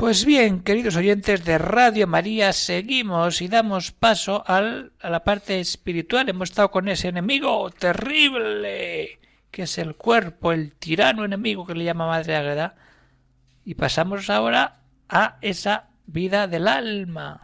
Pues 0.05 0.23
bien, 0.23 0.59
queridos 0.59 0.97
oyentes 0.97 1.43
de 1.45 1.57
Radio 1.57 2.05
María, 2.05 2.53
seguimos 2.53 3.41
y 3.41 3.47
damos 3.47 3.91
paso 3.91 4.43
al, 4.45 4.91
a 5.01 5.09
la 5.09 5.23
parte 5.23 5.59
espiritual. 5.59 6.29
Hemos 6.29 6.51
estado 6.51 6.69
con 6.69 6.87
ese 6.87 7.07
enemigo 7.07 7.71
terrible, 7.71 9.17
que 9.49 9.63
es 9.63 9.79
el 9.79 9.95
cuerpo, 9.95 10.51
el 10.51 10.73
tirano 10.75 11.25
enemigo 11.25 11.65
que 11.65 11.73
le 11.73 11.85
llama 11.85 12.05
Madre 12.05 12.35
Ágreda. 12.35 12.75
Y 13.63 13.73
pasamos 13.73 14.29
ahora 14.29 14.81
a 15.09 15.39
esa 15.41 15.87
vida 16.05 16.45
del 16.45 16.67
alma. 16.67 17.41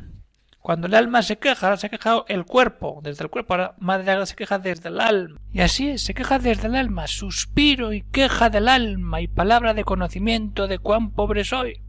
Cuando 0.59 0.85
el 0.85 0.93
alma 0.93 1.23
se 1.23 1.39
queja, 1.39 1.65
ahora 1.65 1.77
se 1.77 1.87
ha 1.87 1.89
quejado 1.89 2.25
el 2.27 2.45
cuerpo, 2.45 2.99
desde 3.01 3.23
el 3.23 3.31
cuerpo, 3.31 3.55
ahora 3.55 3.73
Madre 3.79 4.11
Ágreda 4.11 4.27
se 4.27 4.35
queja 4.35 4.59
desde 4.59 4.89
el 4.89 5.01
alma. 5.01 5.41
Y 5.51 5.61
así 5.61 5.89
es, 5.89 6.03
se 6.03 6.13
queja 6.13 6.37
desde 6.37 6.67
el 6.67 6.75
alma, 6.75 7.07
suspiro 7.07 7.91
y 7.91 8.03
queja 8.03 8.51
del 8.51 8.67
alma 8.67 9.19
y 9.19 9.27
palabra 9.27 9.73
de 9.73 9.83
conocimiento 9.83 10.67
de 10.67 10.77
cuán 10.77 11.09
pobre 11.09 11.43
soy. 11.43 11.81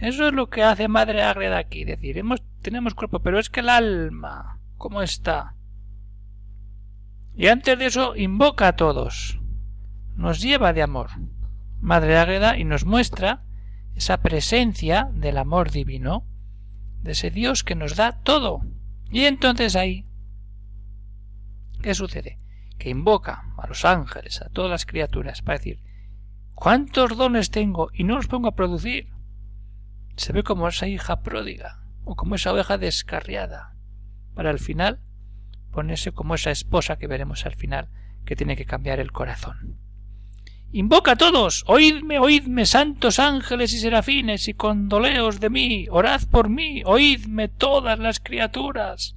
Eso 0.00 0.28
es 0.28 0.34
lo 0.34 0.50
que 0.50 0.62
hace 0.62 0.88
Madre 0.88 1.22
Ágreda 1.22 1.58
aquí, 1.58 1.84
decir, 1.84 2.18
hemos, 2.18 2.42
tenemos 2.60 2.94
cuerpo, 2.94 3.20
pero 3.20 3.38
es 3.38 3.48
que 3.48 3.60
el 3.60 3.68
alma, 3.68 4.60
¿cómo 4.76 5.02
está? 5.02 5.54
Y 7.34 7.48
antes 7.48 7.78
de 7.78 7.86
eso 7.86 8.16
invoca 8.16 8.68
a 8.68 8.76
todos, 8.76 9.40
nos 10.14 10.40
lleva 10.40 10.72
de 10.72 10.82
amor, 10.82 11.10
Madre 11.80 12.18
Ágreda, 12.18 12.58
y 12.58 12.64
nos 12.64 12.84
muestra 12.84 13.42
esa 13.94 14.18
presencia 14.18 15.08
del 15.12 15.38
amor 15.38 15.70
divino, 15.70 16.26
de 17.02 17.12
ese 17.12 17.30
Dios 17.30 17.64
que 17.64 17.74
nos 17.74 17.96
da 17.96 18.20
todo. 18.22 18.60
Y 19.10 19.24
entonces 19.24 19.76
ahí, 19.76 20.06
¿qué 21.82 21.94
sucede? 21.94 22.38
Que 22.78 22.90
invoca 22.90 23.44
a 23.56 23.66
los 23.66 23.84
ángeles, 23.84 24.42
a 24.42 24.50
todas 24.50 24.70
las 24.70 24.86
criaturas, 24.86 25.42
para 25.42 25.58
decir, 25.58 25.80
¿cuántos 26.54 27.16
dones 27.16 27.50
tengo 27.50 27.88
y 27.92 28.04
no 28.04 28.16
los 28.16 28.26
pongo 28.26 28.48
a 28.48 28.54
producir? 28.54 29.15
Se 30.16 30.32
ve 30.32 30.42
como 30.42 30.68
esa 30.68 30.88
hija 30.88 31.20
pródiga 31.20 31.80
o 32.04 32.16
como 32.16 32.34
esa 32.34 32.52
oveja 32.52 32.78
descarriada, 32.78 33.74
para 34.34 34.50
al 34.50 34.58
final 34.58 35.00
ponerse 35.72 36.12
como 36.12 36.34
esa 36.34 36.50
esposa 36.50 36.96
que 36.96 37.06
veremos 37.06 37.44
al 37.46 37.54
final 37.54 37.88
que 38.24 38.36
tiene 38.36 38.56
que 38.56 38.64
cambiar 38.64 39.00
el 39.00 39.12
corazón. 39.12 39.78
Invoca 40.72 41.12
a 41.12 41.16
todos, 41.16 41.64
oídme, 41.68 42.18
oídme, 42.18 42.66
santos 42.66 43.18
ángeles 43.18 43.72
y 43.72 43.78
serafines, 43.78 44.48
y 44.48 44.54
condoleos 44.54 45.38
de 45.40 45.50
mí, 45.50 45.86
orad 45.90 46.22
por 46.30 46.48
mí, 46.48 46.82
oídme 46.84 47.48
todas 47.48 47.98
las 47.98 48.20
criaturas. 48.20 49.16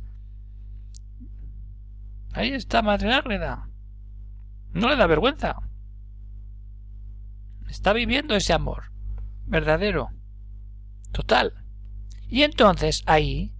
Ahí 2.34 2.51
está 2.51 2.82
Madre 2.82 3.13
Ágreda. 3.13 3.68
No 4.72 4.89
le 4.89 4.96
da 4.96 5.08
vergüenza. 5.08 5.56
Está 7.68 7.94
viviendo 7.94 8.36
ese 8.36 8.53
amor 8.53 8.91
verdadero 9.46 10.12
total. 11.12 11.54
Y 12.28 12.44
entonces 12.44 13.04
ahí, 13.06 13.54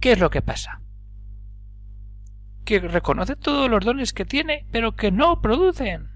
¿qué 0.00 0.12
es 0.12 0.18
lo 0.18 0.30
que 0.30 0.42
pasa? 0.42 0.80
Que 2.64 2.80
reconoce 2.80 3.36
todos 3.36 3.70
los 3.70 3.84
dones 3.84 4.12
que 4.12 4.24
tiene, 4.24 4.66
pero 4.72 4.96
que 4.96 5.10
no 5.10 5.40
producen. 5.40 6.10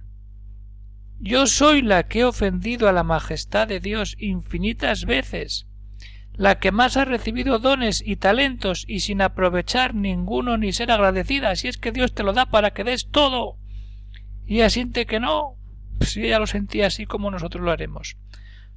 Yo 1.19 1.47
soy 1.47 1.83
la 1.83 2.05
que 2.05 2.21
he 2.21 2.25
ofendido 2.25 2.89
a 2.89 2.93
la 2.93 3.05
majestad 3.05 3.69
de 3.69 3.81
Dios 3.81 4.17
infinitas 4.19 5.05
veces, 5.05 5.67
la 6.33 6.59
que 6.59 6.73
más 6.73 6.97
ha 6.97 7.05
recibido 7.05 7.59
dones 7.59 8.03
y 8.05 8.17
talentos 8.17 8.87
y 8.89 9.01
sin 9.01 9.21
aprovechar 9.21 9.95
ninguno 9.95 10.57
ni 10.57 10.73
ser 10.73 10.91
agradecida, 10.91 11.55
si 11.57 11.69
es 11.69 11.77
que 11.77 11.93
Dios 11.93 12.15
te 12.15 12.23
lo 12.23 12.33
da 12.33 12.47
para 12.47 12.71
que 12.71 12.85
des 12.85 13.11
todo. 13.11 13.59
Y 14.47 14.63
asiente 14.63 15.05
que 15.05 15.21
no, 15.21 15.57
si 16.01 16.25
ella 16.25 16.39
lo 16.39 16.47
sentía 16.47 16.87
así 16.87 17.05
como 17.05 17.31
nosotros 17.31 17.63
lo 17.63 17.71
haremos 17.71 18.17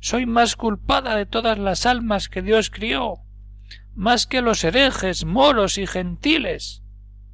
soy 0.03 0.25
más 0.25 0.57
culpada 0.57 1.15
de 1.15 1.25
todas 1.25 1.57
las 1.57 1.86
almas 1.86 2.27
que 2.27 2.41
Dios 2.41 2.69
crió, 2.69 3.22
más 3.95 4.27
que 4.27 4.41
los 4.41 4.65
herejes, 4.65 5.24
moros 5.24 5.77
y 5.77 5.88
gentiles. 5.88 6.83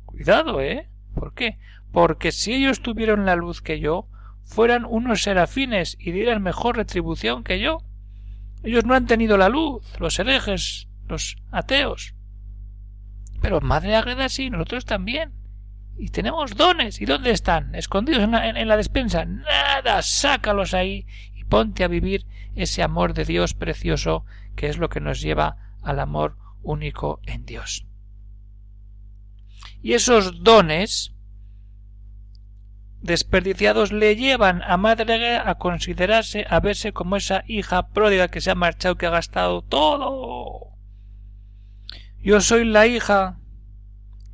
Cuidado, 0.06 0.62
¿eh? 0.62 0.88
¿Por 1.16 1.34
qué? 1.34 1.58
Porque 1.92 2.32
si 2.32 2.54
ellos 2.54 2.84
tuvieron 2.84 3.26
la 3.26 3.36
luz 3.36 3.64
que 3.64 3.80
yo, 3.80 4.08
fueran 4.44 4.86
unos 4.86 5.24
serafines 5.24 5.98
y 6.00 6.12
dieran 6.12 6.44
mejor 6.44 6.78
retribución 6.78 7.44
que 7.44 7.60
yo. 7.60 7.80
Ellos 8.62 8.86
no 8.86 8.94
han 8.94 9.08
tenido 9.08 9.36
la 9.36 9.50
luz, 9.50 9.84
los 10.00 10.20
herejes, 10.20 10.88
los 11.08 11.38
ateos. 11.50 12.14
Pero 13.42 13.62
Madre 13.62 13.96
Agreda 13.96 14.30
sí, 14.30 14.52
nosotros 14.52 14.86
también. 14.86 15.34
Y 15.98 16.10
tenemos 16.10 16.56
dones. 16.56 17.02
¿Y 17.02 17.06
dónde 17.06 17.32
están? 17.32 17.74
¿Escondidos 17.74 18.24
en 18.24 18.32
la, 18.32 18.48
en 18.48 18.68
la 18.68 18.78
despensa? 18.78 19.26
Nada, 19.26 20.04
sácalos 20.04 20.76
ahí 20.76 21.08
ponte 21.50 21.84
a 21.84 21.88
vivir 21.88 22.26
ese 22.56 22.84
amor 22.84 23.14
de 23.14 23.26
Dios 23.26 23.54
precioso 23.54 24.26
que 24.56 24.68
es 24.68 24.78
lo 24.78 24.90
que 24.90 25.02
nos 25.02 25.22
lleva 25.22 25.76
al 25.82 26.00
amor 26.00 26.38
único 26.62 27.20
en 27.26 27.46
Dios. 27.46 27.86
Y 29.82 29.94
esos 29.94 30.44
dones 30.44 31.14
desperdiciados 33.02 33.92
le 33.92 34.16
llevan 34.16 34.62
a 34.64 34.78
Madre 34.78 35.38
a 35.38 35.56
considerarse, 35.56 36.46
a 36.50 36.60
verse 36.60 36.92
como 36.92 37.16
esa 37.16 37.44
hija 37.48 37.90
pródiga 37.90 38.28
que 38.28 38.42
se 38.42 38.52
ha 38.52 38.56
marchado, 38.56 38.98
que 38.98 39.06
ha 39.06 39.12
gastado 39.12 39.62
todo. 39.62 40.74
Yo 42.22 42.42
soy 42.42 42.66
la 42.66 42.88
hija 42.88 43.40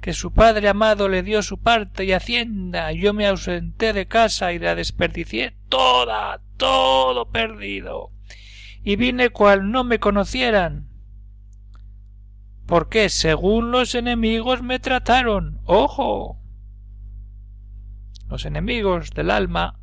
que 0.02 0.14
su 0.14 0.34
padre 0.34 0.70
amado 0.70 1.10
le 1.10 1.24
dio 1.24 1.42
su 1.42 1.60
parte 1.60 2.06
y 2.06 2.12
hacienda, 2.12 2.92
yo 2.92 3.14
me 3.14 3.28
ausenté 3.28 3.92
de 3.94 4.08
casa 4.08 4.54
y 4.54 4.60
la 4.60 4.76
desperdicié 4.76 5.56
toda, 5.76 6.42
todo 6.56 7.30
perdido. 7.32 8.12
Y 8.82 8.96
vine 8.96 9.30
cual 9.30 9.72
no 9.72 9.84
me 9.84 10.00
conocieran. 10.00 10.88
Porque 12.66 13.10
según 13.10 13.72
los 13.72 13.94
enemigos 13.94 14.62
me 14.62 14.80
trataron. 14.80 15.60
¡Ojo! 15.66 16.40
Los 18.30 18.46
enemigos 18.46 19.12
del 19.12 19.32
alma 19.32 19.80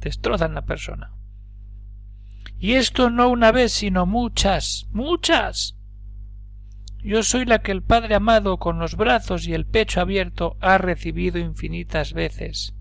destrozan 0.00 0.54
la 0.54 0.62
persona. 0.62 1.12
Y 2.58 2.72
esto 2.72 3.10
no 3.10 3.28
una 3.28 3.52
vez, 3.52 3.72
sino 3.72 4.06
muchas, 4.06 4.88
muchas. 4.90 5.76
Yo 7.02 7.22
soy 7.22 7.44
la 7.44 7.60
que 7.60 7.72
el 7.72 7.82
Padre 7.82 8.14
amado 8.16 8.58
con 8.58 8.78
los 8.78 8.96
brazos 8.96 9.46
y 9.46 9.54
el 9.54 9.66
pecho 9.66 10.00
abierto 10.00 10.56
ha 10.60 10.78
recibido 10.78 11.38
infinitas 11.38 12.14
veces. 12.14 12.74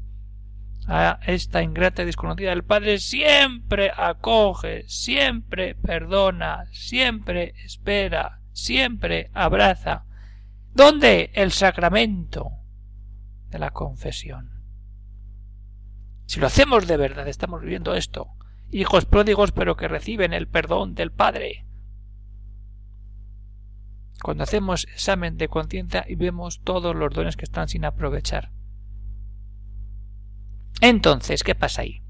A 0.87 1.19
esta 1.25 1.61
ingrata 1.61 2.01
y 2.01 2.05
desconocida 2.05 2.51
el 2.51 2.63
Padre 2.63 2.99
siempre 2.99 3.91
acoge, 3.95 4.83
siempre 4.87 5.75
perdona, 5.75 6.65
siempre 6.71 7.53
espera, 7.63 8.41
siempre 8.51 9.29
abraza. 9.33 10.05
¿Dónde? 10.73 11.31
El 11.35 11.51
sacramento 11.51 12.51
de 13.49 13.59
la 13.59 13.71
confesión. 13.71 14.51
Si 16.25 16.39
lo 16.39 16.47
hacemos 16.47 16.87
de 16.87 16.97
verdad, 16.97 17.27
estamos 17.27 17.61
viviendo 17.61 17.93
esto. 17.93 18.27
Hijos 18.71 19.05
pródigos, 19.05 19.51
pero 19.51 19.77
que 19.77 19.87
reciben 19.87 20.33
el 20.33 20.47
perdón 20.47 20.95
del 20.95 21.11
Padre. 21.11 21.65
Cuando 24.21 24.43
hacemos 24.43 24.85
examen 24.85 25.37
de 25.37 25.47
conciencia 25.47 26.05
y 26.07 26.15
vemos 26.15 26.61
todos 26.63 26.95
los 26.95 27.13
dones 27.13 27.37
que 27.37 27.45
están 27.45 27.67
sin 27.67 27.85
aprovechar. 27.85 28.51
Entonces, 30.83 31.43
¿qué 31.43 31.55
pasa 31.55 31.83
ahí? 31.83 32.01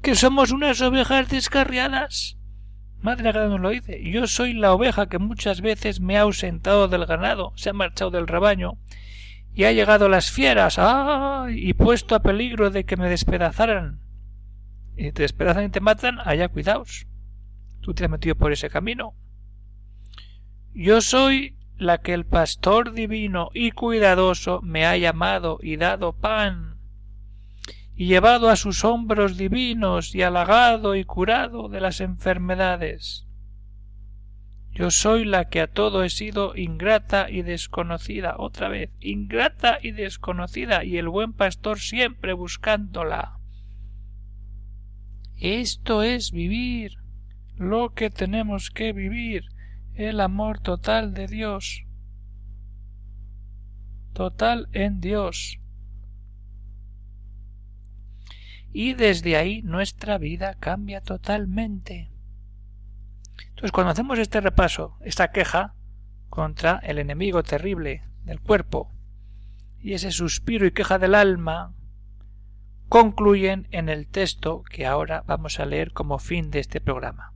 Que 0.00 0.14
somos 0.14 0.52
unas 0.52 0.80
ovejas 0.80 1.28
descarriadas. 1.28 2.38
Madre 3.00 3.30
Agra 3.30 3.48
nos 3.48 3.60
lo 3.60 3.70
dice. 3.70 4.00
Yo 4.08 4.28
soy 4.28 4.52
la 4.52 4.72
oveja 4.72 5.08
que 5.08 5.18
muchas 5.18 5.60
veces 5.60 5.98
me 5.98 6.16
ha 6.16 6.20
ausentado 6.20 6.86
del 6.86 7.04
ganado, 7.04 7.52
se 7.56 7.70
ha 7.70 7.72
marchado 7.72 8.12
del 8.12 8.28
rebaño, 8.28 8.78
y 9.52 9.64
ha 9.64 9.72
llegado 9.72 10.08
las 10.08 10.30
fieras, 10.30 10.78
¡ay! 10.78 11.68
y 11.68 11.72
puesto 11.72 12.14
a 12.14 12.22
peligro 12.22 12.70
de 12.70 12.84
que 12.84 12.96
me 12.96 13.10
despedazaran. 13.10 13.98
Y 14.96 15.10
te 15.10 15.22
despedazan 15.22 15.64
y 15.64 15.70
te 15.70 15.80
matan, 15.80 16.20
allá 16.24 16.46
cuidaos. 16.46 17.08
Tú 17.80 17.92
te 17.92 18.04
has 18.04 18.10
metido 18.10 18.36
por 18.36 18.52
ese 18.52 18.70
camino. 18.70 19.14
Yo 20.74 21.00
soy 21.00 21.58
la 21.76 21.98
que 21.98 22.14
el 22.14 22.24
pastor 22.24 22.92
divino 22.92 23.50
y 23.52 23.72
cuidadoso 23.72 24.62
me 24.62 24.86
ha 24.86 24.96
llamado 24.96 25.58
y 25.60 25.76
dado 25.76 26.12
pan, 26.12 26.73
y 27.96 28.06
llevado 28.06 28.50
a 28.50 28.56
sus 28.56 28.84
hombros 28.84 29.36
divinos 29.36 30.14
y 30.14 30.22
halagado 30.22 30.96
y 30.96 31.04
curado 31.04 31.68
de 31.68 31.80
las 31.80 32.00
enfermedades. 32.00 33.26
Yo 34.72 34.90
soy 34.90 35.24
la 35.24 35.48
que 35.48 35.60
a 35.60 35.68
todo 35.68 36.02
he 36.02 36.10
sido 36.10 36.56
ingrata 36.56 37.30
y 37.30 37.42
desconocida, 37.42 38.34
otra 38.38 38.68
vez, 38.68 38.90
ingrata 38.98 39.78
y 39.80 39.92
desconocida, 39.92 40.84
y 40.84 40.98
el 40.98 41.08
buen 41.08 41.32
pastor 41.32 41.78
siempre 41.78 42.32
buscándola. 42.32 43.38
Esto 45.38 46.02
es 46.02 46.32
vivir 46.32 46.96
lo 47.56 47.94
que 47.94 48.10
tenemos 48.10 48.70
que 48.70 48.92
vivir, 48.92 49.44
el 49.94 50.20
amor 50.20 50.58
total 50.58 51.14
de 51.14 51.28
Dios. 51.28 51.84
Total 54.12 54.68
en 54.72 55.00
Dios. 55.00 55.60
Y 58.74 58.94
desde 58.94 59.36
ahí 59.36 59.62
nuestra 59.62 60.18
vida 60.18 60.56
cambia 60.58 61.00
totalmente. 61.00 62.10
Entonces, 63.50 63.70
cuando 63.70 63.92
hacemos 63.92 64.18
este 64.18 64.40
repaso, 64.40 64.98
esta 65.00 65.30
queja 65.30 65.76
contra 66.28 66.80
el 66.82 66.98
enemigo 66.98 67.44
terrible 67.44 68.02
del 68.24 68.40
cuerpo 68.40 68.92
y 69.78 69.92
ese 69.92 70.10
suspiro 70.10 70.66
y 70.66 70.72
queja 70.72 70.98
del 70.98 71.14
alma, 71.14 71.72
concluyen 72.88 73.68
en 73.70 73.88
el 73.88 74.08
texto 74.08 74.64
que 74.64 74.86
ahora 74.86 75.22
vamos 75.24 75.60
a 75.60 75.66
leer 75.66 75.92
como 75.92 76.18
fin 76.18 76.50
de 76.50 76.58
este 76.58 76.80
programa. 76.80 77.32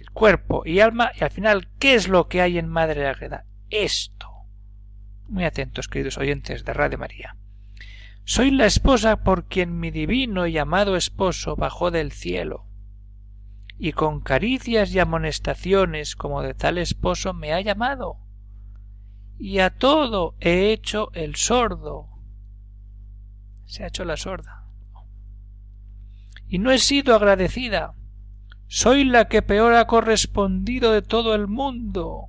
El 0.00 0.10
cuerpo 0.10 0.62
y 0.66 0.80
alma, 0.80 1.12
y 1.14 1.22
al 1.22 1.30
final, 1.30 1.68
¿qué 1.78 1.94
es 1.94 2.08
lo 2.08 2.26
que 2.26 2.40
hay 2.40 2.58
en 2.58 2.68
Madre 2.68 3.06
Agreda? 3.06 3.44
Esto. 3.68 4.26
Muy 5.28 5.44
atentos, 5.44 5.86
queridos 5.86 6.18
oyentes 6.18 6.64
de 6.64 6.72
Radio 6.72 6.98
María. 6.98 7.36
Soy 8.32 8.52
la 8.52 8.66
esposa 8.66 9.24
por 9.24 9.46
quien 9.46 9.80
mi 9.80 9.90
divino 9.90 10.46
y 10.46 10.56
amado 10.56 10.94
esposo 10.94 11.56
bajó 11.56 11.90
del 11.90 12.12
cielo 12.12 12.64
y 13.76 13.90
con 13.90 14.20
caricias 14.20 14.94
y 14.94 15.00
amonestaciones 15.00 16.14
como 16.14 16.40
de 16.40 16.54
tal 16.54 16.78
esposo 16.78 17.34
me 17.34 17.52
ha 17.52 17.60
llamado, 17.60 18.18
y 19.36 19.58
a 19.58 19.70
todo 19.70 20.36
he 20.38 20.70
hecho 20.70 21.10
el 21.12 21.34
sordo. 21.34 22.06
Se 23.64 23.82
ha 23.82 23.88
hecho 23.88 24.04
la 24.04 24.16
sorda. 24.16 24.64
Y 26.46 26.60
no 26.60 26.70
he 26.70 26.78
sido 26.78 27.16
agradecida. 27.16 27.94
Soy 28.68 29.02
la 29.02 29.26
que 29.26 29.42
peor 29.42 29.74
ha 29.74 29.88
correspondido 29.88 30.92
de 30.92 31.02
todo 31.02 31.34
el 31.34 31.48
mundo, 31.48 32.28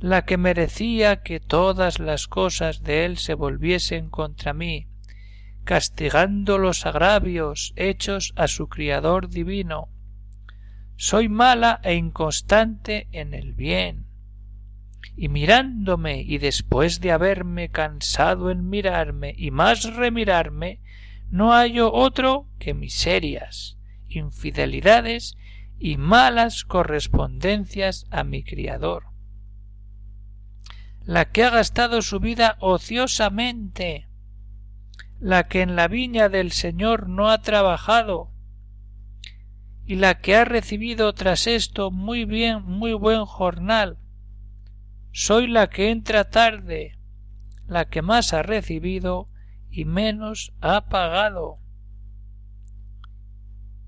la 0.00 0.26
que 0.26 0.36
merecía 0.36 1.22
que 1.22 1.40
todas 1.40 1.98
las 1.98 2.28
cosas 2.28 2.82
de 2.82 3.06
él 3.06 3.16
se 3.16 3.32
volviesen 3.32 4.10
contra 4.10 4.52
mí, 4.52 4.90
castigando 5.64 6.58
los 6.58 6.86
agravios 6.86 7.72
hechos 7.76 8.32
a 8.36 8.48
su 8.48 8.68
Criador 8.68 9.28
divino, 9.28 9.88
soy 10.96 11.28
mala 11.28 11.80
e 11.82 11.94
inconstante 11.94 13.08
en 13.12 13.34
el 13.34 13.52
bien. 13.54 14.06
Y 15.16 15.28
mirándome 15.28 16.22
y 16.22 16.38
después 16.38 17.00
de 17.00 17.12
haberme 17.12 17.70
cansado 17.70 18.50
en 18.50 18.68
mirarme 18.68 19.34
y 19.36 19.50
más 19.50 19.84
remirarme, 19.94 20.80
no 21.30 21.52
hallo 21.52 21.92
otro 21.92 22.48
que 22.58 22.74
miserias, 22.74 23.78
infidelidades 24.08 25.36
y 25.78 25.96
malas 25.96 26.64
correspondencias 26.64 28.06
a 28.10 28.24
mi 28.24 28.44
criador. 28.44 29.06
La 31.02 31.26
que 31.26 31.44
ha 31.44 31.50
gastado 31.50 32.02
su 32.02 32.20
vida 32.20 32.56
ociosamente, 32.60 34.08
la 35.24 35.44
que 35.44 35.62
en 35.62 35.74
la 35.74 35.88
viña 35.88 36.28
del 36.28 36.52
Señor 36.52 37.08
no 37.08 37.30
ha 37.30 37.40
trabajado, 37.40 38.30
y 39.86 39.94
la 39.94 40.20
que 40.20 40.36
ha 40.36 40.44
recibido 40.44 41.14
tras 41.14 41.46
esto 41.46 41.90
muy 41.90 42.26
bien, 42.26 42.62
muy 42.62 42.92
buen 42.92 43.24
jornal. 43.24 43.96
Soy 45.12 45.46
la 45.46 45.70
que 45.70 45.90
entra 45.90 46.28
tarde, 46.28 46.98
la 47.66 47.86
que 47.86 48.02
más 48.02 48.34
ha 48.34 48.42
recibido 48.42 49.30
y 49.70 49.86
menos 49.86 50.52
ha 50.60 50.90
pagado. 50.90 51.58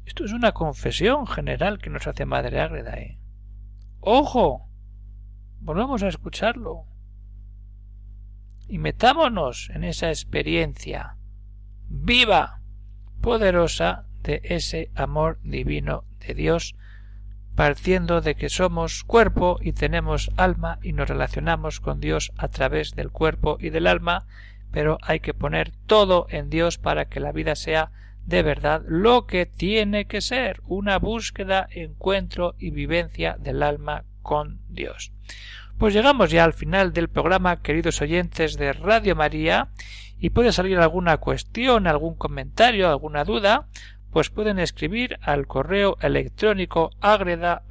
Esto 0.06 0.24
es 0.24 0.32
una 0.32 0.52
confesión 0.52 1.26
general 1.26 1.80
que 1.80 1.90
nos 1.90 2.06
hace 2.06 2.24
Madre 2.24 2.60
Ágreda. 2.62 2.94
¿eh? 2.94 3.20
¡Ojo! 4.00 4.70
Volvamos 5.60 6.02
a 6.02 6.08
escucharlo. 6.08 6.86
Y 8.68 8.78
metámonos 8.78 9.68
en 9.74 9.84
esa 9.84 10.08
experiencia 10.08 11.15
viva, 11.88 12.60
poderosa 13.20 14.06
de 14.22 14.40
ese 14.44 14.90
amor 14.94 15.38
divino 15.42 16.04
de 16.26 16.34
Dios 16.34 16.74
partiendo 17.56 18.20
de 18.20 18.36
que 18.36 18.50
somos 18.50 19.02
cuerpo 19.02 19.58
y 19.62 19.72
tenemos 19.72 20.30
alma 20.36 20.78
y 20.82 20.92
nos 20.92 21.08
relacionamos 21.08 21.80
con 21.80 22.00
Dios 22.00 22.32
a 22.36 22.48
través 22.48 22.94
del 22.94 23.10
cuerpo 23.10 23.56
y 23.58 23.70
del 23.70 23.86
alma, 23.86 24.26
pero 24.70 24.98
hay 25.00 25.20
que 25.20 25.32
poner 25.32 25.72
todo 25.86 26.26
en 26.28 26.50
Dios 26.50 26.76
para 26.76 27.06
que 27.06 27.18
la 27.18 27.32
vida 27.32 27.56
sea 27.56 27.90
de 28.26 28.42
verdad 28.42 28.82
lo 28.86 29.26
que 29.26 29.46
tiene 29.46 30.04
que 30.04 30.20
ser, 30.20 30.60
una 30.66 30.98
búsqueda, 30.98 31.66
encuentro 31.70 32.54
y 32.58 32.70
vivencia 32.70 33.36
del 33.40 33.62
alma 33.62 34.04
con 34.20 34.60
Dios. 34.68 35.12
Pues 35.78 35.94
llegamos 35.94 36.30
ya 36.30 36.44
al 36.44 36.52
final 36.52 36.92
del 36.92 37.08
programa, 37.08 37.62
queridos 37.62 38.02
oyentes 38.02 38.58
de 38.58 38.74
Radio 38.74 39.16
María, 39.16 39.68
y 40.18 40.30
puede 40.30 40.52
salir 40.52 40.78
alguna 40.78 41.18
cuestión, 41.18 41.86
algún 41.86 42.14
comentario, 42.14 42.88
alguna 42.88 43.24
duda, 43.24 43.68
pues 44.10 44.30
pueden 44.30 44.58
escribir 44.58 45.18
al 45.20 45.46
correo 45.46 45.98
electrónico 46.00 46.90
agreda 47.00 47.64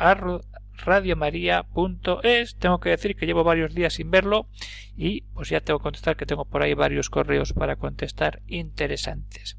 radiomaria.es. 0.78 2.56
Tengo 2.58 2.80
que 2.80 2.90
decir 2.90 3.16
que 3.16 3.26
llevo 3.26 3.44
varios 3.44 3.74
días 3.74 3.94
sin 3.94 4.12
verlo 4.12 4.48
y 4.96 5.22
pues 5.34 5.50
ya 5.50 5.62
tengo 5.62 5.80
que 5.80 5.84
contestar 5.84 6.16
que 6.16 6.26
tengo 6.26 6.46
por 6.46 6.62
ahí 6.62 6.74
varios 6.74 7.10
correos 7.10 7.54
para 7.54 7.78
contestar 7.78 8.42
interesantes. 8.48 9.58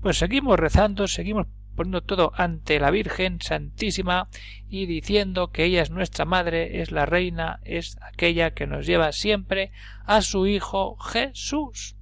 Pues 0.00 0.18
seguimos 0.18 0.58
rezando, 0.58 1.08
seguimos 1.08 1.46
poniendo 1.74 2.02
todo 2.02 2.32
ante 2.36 2.80
la 2.80 2.90
Virgen 2.90 3.40
Santísima 3.40 4.28
y 4.68 4.86
diciendo 4.86 5.50
que 5.50 5.64
ella 5.64 5.82
es 5.82 5.90
nuestra 5.90 6.24
madre, 6.24 6.82
es 6.82 6.90
la 6.90 7.06
reina, 7.06 7.60
es 7.64 7.98
aquella 8.02 8.52
que 8.52 8.66
nos 8.66 8.86
lleva 8.86 9.12
siempre 9.12 9.70
a 10.04 10.22
su 10.22 10.46
Hijo 10.46 10.96
Jesús. 10.98 11.97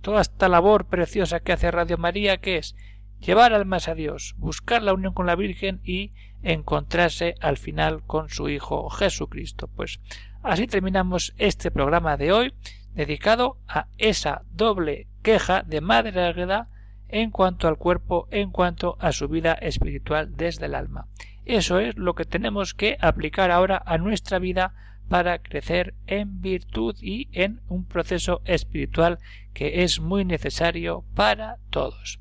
Toda 0.00 0.22
esta 0.22 0.48
labor 0.48 0.86
preciosa 0.86 1.40
que 1.40 1.52
hace 1.52 1.70
Radio 1.70 1.98
María, 1.98 2.38
que 2.38 2.56
es 2.56 2.74
llevar 3.20 3.52
almas 3.52 3.88
a 3.88 3.94
Dios, 3.94 4.34
buscar 4.38 4.82
la 4.82 4.94
unión 4.94 5.12
con 5.12 5.26
la 5.26 5.36
Virgen 5.36 5.80
y 5.84 6.12
encontrarse 6.42 7.34
al 7.40 7.58
final 7.58 8.02
con 8.06 8.30
su 8.30 8.48
Hijo 8.48 8.88
Jesucristo. 8.88 9.68
Pues 9.68 10.00
así 10.42 10.66
terminamos 10.66 11.34
este 11.36 11.70
programa 11.70 12.16
de 12.16 12.32
hoy 12.32 12.54
dedicado 12.94 13.58
a 13.68 13.86
esa 13.98 14.42
doble 14.50 15.06
queja 15.22 15.62
de 15.62 15.80
Madre 15.80 16.24
Águeda 16.24 16.68
en 17.08 17.30
cuanto 17.30 17.68
al 17.68 17.76
cuerpo, 17.76 18.26
en 18.30 18.50
cuanto 18.50 18.96
a 19.00 19.12
su 19.12 19.28
vida 19.28 19.52
espiritual 19.52 20.36
desde 20.36 20.66
el 20.66 20.74
alma. 20.74 21.08
Eso 21.44 21.78
es 21.78 21.96
lo 21.96 22.14
que 22.14 22.24
tenemos 22.24 22.74
que 22.74 22.96
aplicar 23.00 23.50
ahora 23.50 23.82
a 23.84 23.98
nuestra 23.98 24.38
vida 24.38 24.74
para 25.10 25.40
crecer 25.42 25.94
en 26.06 26.40
virtud 26.40 26.94
y 27.02 27.28
en 27.32 27.60
un 27.68 27.84
proceso 27.84 28.42
espiritual 28.44 29.18
que 29.52 29.82
es 29.82 29.98
muy 29.98 30.24
necesario 30.24 31.04
para 31.16 31.56
todos. 31.70 32.20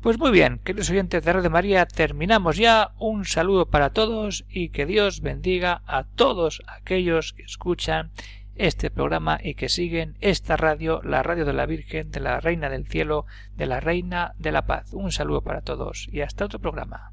Pues 0.00 0.16
muy 0.16 0.30
bien, 0.30 0.60
queridos 0.62 0.90
oyentes 0.90 1.24
de 1.24 1.32
Radio 1.32 1.50
María, 1.50 1.86
terminamos 1.86 2.56
ya. 2.56 2.92
Un 3.00 3.24
saludo 3.24 3.66
para 3.66 3.90
todos 3.90 4.44
y 4.48 4.68
que 4.68 4.86
Dios 4.86 5.20
bendiga 5.20 5.82
a 5.88 6.04
todos 6.04 6.62
aquellos 6.68 7.32
que 7.32 7.42
escuchan 7.42 8.12
este 8.54 8.88
programa 8.88 9.40
y 9.42 9.54
que 9.54 9.68
siguen 9.68 10.16
esta 10.20 10.56
radio, 10.56 11.02
la 11.02 11.24
radio 11.24 11.44
de 11.44 11.52
la 11.52 11.66
Virgen, 11.66 12.12
de 12.12 12.20
la 12.20 12.38
Reina 12.38 12.70
del 12.70 12.86
Cielo, 12.86 13.26
de 13.56 13.66
la 13.66 13.80
Reina 13.80 14.34
de 14.38 14.52
la 14.52 14.66
Paz. 14.66 14.92
Un 14.92 15.10
saludo 15.10 15.42
para 15.42 15.62
todos 15.62 16.08
y 16.12 16.20
hasta 16.20 16.44
otro 16.44 16.60
programa. 16.60 17.12